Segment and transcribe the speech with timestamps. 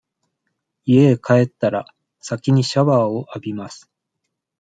[0.83, 1.85] 家へ帰ったら、
[2.21, 3.91] 先にシャワーを浴びます。